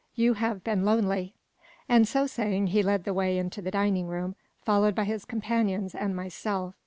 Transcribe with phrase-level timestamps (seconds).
[0.15, 1.35] You have been lonely."
[1.87, 5.93] And so saying, he led the way into the dining room, followed by his companions
[5.93, 6.73] and myself.